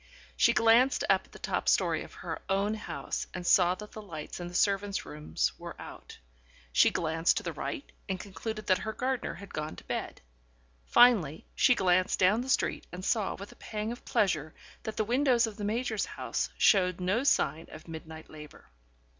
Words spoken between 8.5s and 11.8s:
that her gardener had gone to bed: finally, she